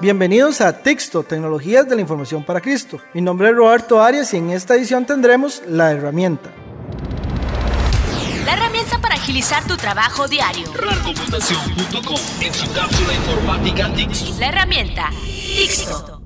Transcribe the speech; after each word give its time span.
Bienvenidos 0.00 0.62
a 0.62 0.82
Texto, 0.82 1.22
Tecnologías 1.22 1.86
de 1.86 1.94
la 1.94 2.00
Información 2.00 2.42
para 2.42 2.62
Cristo. 2.62 2.98
Mi 3.12 3.20
nombre 3.20 3.50
es 3.50 3.54
Roberto 3.54 4.02
Arias 4.02 4.32
y 4.32 4.38
en 4.38 4.48
esta 4.48 4.74
edición 4.74 5.04
tendremos 5.04 5.62
la 5.66 5.92
herramienta. 5.92 6.50
La 8.46 8.54
herramienta 8.54 8.98
para 8.98 9.16
agilizar 9.16 9.62
tu 9.66 9.76
trabajo 9.76 10.26
diario. 10.26 10.72
RARcomputación.com 10.72 12.16
en 12.40 12.54
su 12.54 12.72
cápsula 12.72 13.12
informática 13.12 13.92
Tixto. 13.92 14.38
La 14.38 14.48
herramienta 14.48 15.10
Tixto. 15.54 16.19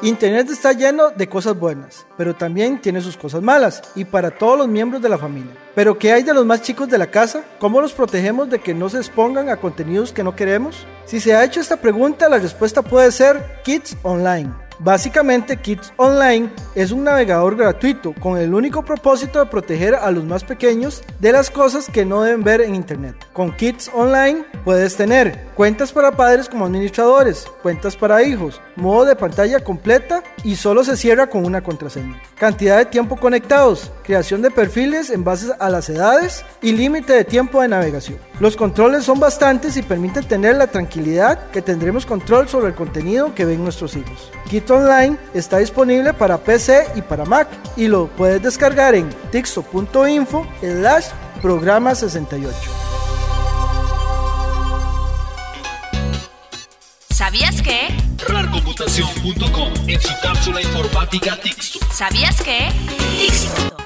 Internet 0.00 0.48
está 0.48 0.72
lleno 0.72 1.10
de 1.10 1.28
cosas 1.28 1.58
buenas, 1.58 2.06
pero 2.16 2.32
también 2.32 2.80
tiene 2.80 3.00
sus 3.00 3.16
cosas 3.16 3.42
malas, 3.42 3.82
y 3.96 4.04
para 4.04 4.30
todos 4.30 4.56
los 4.56 4.68
miembros 4.68 5.02
de 5.02 5.08
la 5.08 5.18
familia. 5.18 5.52
Pero 5.74 5.98
¿qué 5.98 6.12
hay 6.12 6.22
de 6.22 6.32
los 6.32 6.46
más 6.46 6.62
chicos 6.62 6.88
de 6.88 6.98
la 6.98 7.08
casa? 7.10 7.42
¿Cómo 7.58 7.80
los 7.80 7.92
protegemos 7.92 8.48
de 8.48 8.60
que 8.60 8.74
no 8.74 8.88
se 8.88 8.98
expongan 8.98 9.48
a 9.48 9.56
contenidos 9.56 10.12
que 10.12 10.22
no 10.22 10.36
queremos? 10.36 10.86
Si 11.04 11.18
se 11.18 11.34
ha 11.34 11.42
hecho 11.42 11.60
esta 11.60 11.78
pregunta, 11.78 12.28
la 12.28 12.38
respuesta 12.38 12.80
puede 12.80 13.10
ser 13.10 13.60
Kids 13.64 13.96
Online. 14.04 14.67
Básicamente, 14.80 15.56
Kids 15.56 15.92
Online 15.96 16.50
es 16.76 16.92
un 16.92 17.02
navegador 17.02 17.56
gratuito 17.56 18.14
con 18.14 18.38
el 18.38 18.54
único 18.54 18.84
propósito 18.84 19.40
de 19.40 19.50
proteger 19.50 19.96
a 19.96 20.10
los 20.12 20.24
más 20.24 20.44
pequeños 20.44 21.02
de 21.18 21.32
las 21.32 21.50
cosas 21.50 21.88
que 21.88 22.04
no 22.04 22.22
deben 22.22 22.44
ver 22.44 22.60
en 22.60 22.76
Internet. 22.76 23.16
Con 23.32 23.56
Kids 23.56 23.90
Online 23.92 24.44
puedes 24.64 24.96
tener 24.96 25.46
cuentas 25.56 25.90
para 25.90 26.12
padres 26.12 26.48
como 26.48 26.66
administradores, 26.66 27.46
cuentas 27.60 27.96
para 27.96 28.22
hijos, 28.22 28.60
modo 28.76 29.04
de 29.04 29.16
pantalla 29.16 29.58
completa 29.58 30.22
y 30.44 30.56
solo 30.56 30.84
se 30.84 30.96
cierra 30.96 31.28
con 31.28 31.44
una 31.44 31.62
contraseña. 31.62 32.20
Cantidad 32.38 32.78
de 32.78 32.86
tiempo 32.86 33.16
conectados, 33.16 33.90
creación 34.04 34.42
de 34.42 34.50
perfiles 34.50 35.10
en 35.10 35.24
base 35.24 35.52
a 35.58 35.70
las 35.70 35.88
edades 35.88 36.44
y 36.62 36.72
límite 36.72 37.12
de 37.12 37.24
tiempo 37.24 37.62
de 37.62 37.68
navegación. 37.68 38.18
Los 38.40 38.56
controles 38.56 39.04
son 39.04 39.20
bastantes 39.20 39.76
y 39.76 39.82
permiten 39.82 40.26
tener 40.26 40.56
la 40.56 40.68
tranquilidad 40.68 41.50
que 41.50 41.62
tendremos 41.62 42.06
control 42.06 42.48
sobre 42.48 42.68
el 42.68 42.74
contenido 42.74 43.34
que 43.34 43.44
ven 43.44 43.62
nuestros 43.62 43.96
hijos. 43.96 44.30
Kit 44.48 44.70
Online 44.70 45.16
está 45.34 45.58
disponible 45.58 46.14
para 46.14 46.38
PC 46.38 46.86
y 46.94 47.02
para 47.02 47.24
Mac 47.24 47.48
y 47.76 47.88
lo 47.88 48.08
puedes 48.08 48.42
descargar 48.42 48.94
en 48.94 49.08
tixto.info 49.30 50.46
slash 50.60 51.06
programa 51.42 51.94
68. 51.94 52.77
RARcomputación.com 58.78 59.72
en 59.88 60.00
su 60.00 60.12
cápsula 60.22 60.62
informática 60.62 61.36
Tixto. 61.40 61.80
¿Sabías 61.92 62.40
que? 62.40 62.68
Tixto. 63.18 63.76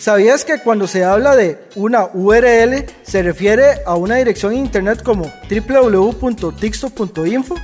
¿Sabías 0.00 0.44
que 0.44 0.58
cuando 0.60 0.88
se 0.88 1.04
habla 1.04 1.36
de 1.36 1.60
una 1.76 2.06
URL 2.12 2.86
se 3.02 3.22
refiere 3.22 3.82
a 3.86 3.94
una 3.94 4.16
dirección 4.16 4.52
en 4.52 4.58
internet 4.60 5.04
como 5.04 5.32
www.tixto.info? 5.48 7.54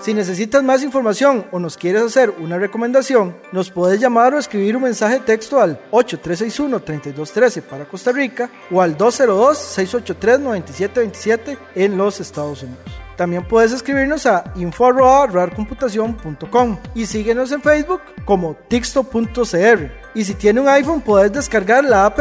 Si 0.00 0.14
necesitas 0.14 0.62
más 0.62 0.82
información 0.82 1.44
o 1.52 1.58
nos 1.58 1.76
quieres 1.76 2.00
hacer 2.00 2.30
una 2.30 2.58
recomendación, 2.58 3.36
nos 3.52 3.70
puedes 3.70 4.00
llamar 4.00 4.32
o 4.32 4.38
escribir 4.38 4.74
un 4.74 4.84
mensaje 4.84 5.16
de 5.16 5.26
texto 5.26 5.60
al 5.60 5.78
8361-3213 5.90 7.60
para 7.60 7.84
Costa 7.84 8.10
Rica 8.10 8.48
o 8.70 8.80
al 8.80 8.96
202-683-9727 8.96 11.58
en 11.74 11.98
los 11.98 12.18
Estados 12.18 12.62
Unidos. 12.62 12.80
También 13.18 13.46
puedes 13.46 13.72
escribirnos 13.72 14.24
a 14.24 14.50
info.rarcomputación.com 14.56 16.78
y 16.94 17.04
síguenos 17.04 17.52
en 17.52 17.60
Facebook 17.60 18.00
como 18.24 18.56
tixto.cr. 18.68 19.90
Y 20.14 20.24
si 20.24 20.32
tiene 20.32 20.62
un 20.62 20.68
iPhone 20.68 21.02
puedes 21.02 21.30
descargar 21.30 21.84
la 21.84 22.06
app 22.06 22.18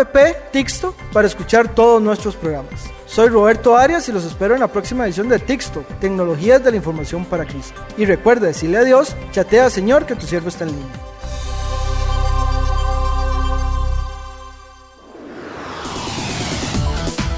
Tixto 0.51 0.93
para 1.13 1.27
escuchar 1.27 1.73
todos 1.73 2.01
nuestros 2.01 2.35
programas. 2.35 2.98
Soy 3.09 3.29
Roberto 3.29 3.75
Arias 3.75 4.07
y 4.07 4.11
los 4.11 4.23
espero 4.23 4.53
en 4.53 4.59
la 4.59 4.67
próxima 4.67 5.03
edición 5.03 5.29
de 5.29 5.39
Tixto, 5.39 5.83
Tecnologías 5.99 6.63
de 6.63 6.69
la 6.69 6.77
Información 6.77 7.25
para 7.25 7.43
Cristo. 7.43 7.83
Y 7.97 8.05
recuerda 8.05 8.45
decirle 8.45 8.77
adiós, 8.77 9.15
chatea 9.31 9.71
Señor 9.71 10.05
que 10.05 10.15
tu 10.15 10.27
siervo 10.27 10.49
está 10.49 10.65
en 10.65 10.71
línea. 10.73 10.85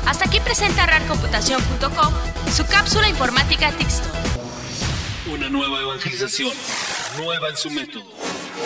Hasta 0.05 0.25
aquí 0.25 0.41
presenta 0.41 0.85
RARcomputación.com 0.85 2.13
su 2.51 2.65
cápsula 2.65 3.07
informática 3.07 3.71
Tixto. 3.71 4.09
Una 5.33 5.47
nueva 5.47 5.79
evangelización, 5.79 6.51
nueva 7.17 7.47
en 7.47 7.55
su 7.55 7.69
método, 7.69 8.03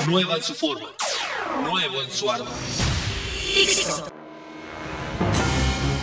nueva 0.08 0.38
en 0.38 0.44
su 0.44 0.56
forma, 0.56 0.88
nuevo 1.62 2.02
en 2.02 2.10
su 2.10 2.32
ardor. 2.32 2.48
Tixto. 3.54 4.15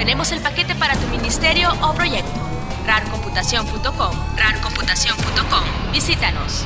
Tenemos 0.00 0.32
el 0.32 0.40
paquete 0.40 0.74
para 0.74 0.94
tu 0.96 1.06
ministerio 1.08 1.68
o 1.82 1.92
proyecto. 1.92 2.40
RARcomputación.com, 2.86 4.16
RARcomputación.com. 4.34 5.92
Visítanos. 5.92 6.64